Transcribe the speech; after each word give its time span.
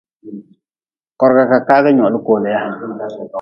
Korga 1.19 1.43
ka 1.51 1.57
kagi 1.67 1.91
nyoli 1.95 2.17
kolea. 2.27 2.61